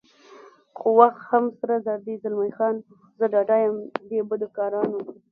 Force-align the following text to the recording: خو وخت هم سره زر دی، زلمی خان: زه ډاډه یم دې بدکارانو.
خو 0.77 0.87
وخت 0.99 1.21
هم 1.31 1.43
سره 1.57 1.75
زر 1.85 1.99
دی، 2.05 2.15
زلمی 2.23 2.51
خان: 2.57 2.75
زه 3.19 3.25
ډاډه 3.33 3.55
یم 3.63 3.75
دې 4.09 4.19
بدکارانو. 4.29 4.99